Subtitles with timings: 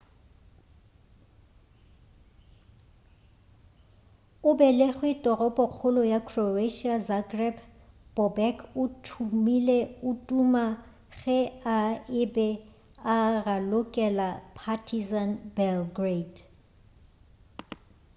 [4.49, 7.55] o belegwe toropokgolo ya croatia zagreb
[8.15, 10.65] bobek o thomile go tuma
[11.17, 11.39] ge
[11.79, 11.81] a
[12.21, 12.49] e be
[13.15, 16.39] a ralokela partizan belgrade